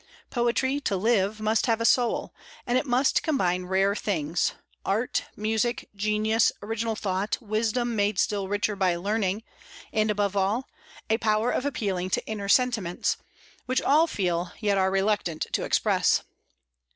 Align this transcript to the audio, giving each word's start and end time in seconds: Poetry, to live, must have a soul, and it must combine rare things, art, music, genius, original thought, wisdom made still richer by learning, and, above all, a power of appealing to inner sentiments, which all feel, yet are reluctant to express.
Poetry, 0.31 0.79
to 0.79 0.97
live, 0.97 1.39
must 1.39 1.67
have 1.67 1.79
a 1.79 1.85
soul, 1.85 2.33
and 2.65 2.75
it 2.75 2.87
must 2.87 3.21
combine 3.21 3.65
rare 3.65 3.93
things, 3.95 4.53
art, 4.83 5.25
music, 5.35 5.89
genius, 5.95 6.51
original 6.63 6.95
thought, 6.95 7.37
wisdom 7.39 7.95
made 7.95 8.17
still 8.17 8.47
richer 8.47 8.75
by 8.75 8.95
learning, 8.95 9.43
and, 9.93 10.09
above 10.09 10.35
all, 10.35 10.67
a 11.11 11.19
power 11.19 11.51
of 11.51 11.67
appealing 11.67 12.09
to 12.09 12.25
inner 12.25 12.49
sentiments, 12.49 13.17
which 13.67 13.79
all 13.83 14.07
feel, 14.07 14.51
yet 14.59 14.75
are 14.75 14.89
reluctant 14.89 15.45
to 15.51 15.63
express. 15.65 16.23